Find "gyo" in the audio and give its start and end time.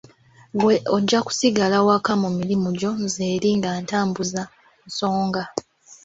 2.79-2.91